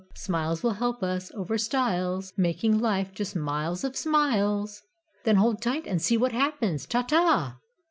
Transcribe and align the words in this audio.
Smiles 0.15 0.63
will 0.63 0.73
help 0.81 1.03
us 1.03 1.29
Over 1.35 1.59
stiles, 1.59 2.33
Making 2.35 2.79
life 2.79 3.13
Just 3.13 3.35
miles 3.35 3.83
of 3.83 3.95
Smiles! 3.95 4.81
Then 5.25 5.35
hold 5.35 5.61
tight, 5.61 5.85
and 5.85 6.01
see 6.01 6.17
what 6.17 6.31
happens. 6.31 6.87
Ta 6.87 7.03
ta!" 7.03 7.57